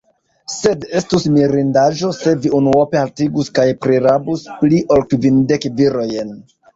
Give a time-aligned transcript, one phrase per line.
[0.51, 6.33] Sed estus mirindaĵo, se vi unuope haltigus kaj prirabus pli ol kvindek virojn!